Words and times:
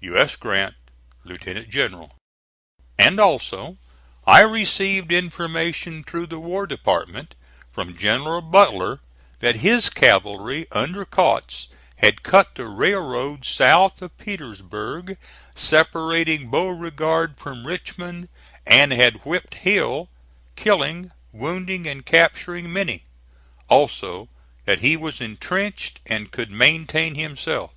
U. 0.00 0.16
S. 0.18 0.34
GRANT, 0.34 0.74
Lieut. 1.22 1.68
General. 1.70 2.10
And 2.98 3.20
also, 3.20 3.76
I 4.26 4.40
received 4.40 5.12
information, 5.12 6.02
through 6.02 6.26
the 6.26 6.40
War 6.40 6.66
Department, 6.66 7.36
from 7.70 7.96
General 7.96 8.40
Butler 8.40 8.98
that 9.38 9.58
his 9.58 9.88
cavalry 9.88 10.66
under 10.72 11.04
Kautz 11.04 11.68
had 11.98 12.24
cut 12.24 12.56
the 12.56 12.66
railroad 12.66 13.44
south 13.44 14.02
of 14.02 14.18
Petersburg, 14.18 15.16
separating 15.54 16.50
Beauregard 16.50 17.38
from 17.38 17.64
Richmond, 17.64 18.28
and 18.66 18.90
had 18.92 19.24
whipped 19.24 19.54
Hill, 19.54 20.08
killing, 20.56 21.12
wounding 21.30 21.86
and 21.86 22.04
capturing 22.04 22.72
many. 22.72 23.04
Also 23.68 24.28
that 24.64 24.80
he 24.80 24.96
was 24.96 25.20
intrenched, 25.20 26.00
and 26.06 26.32
could 26.32 26.50
maintain 26.50 27.14
himself. 27.14 27.70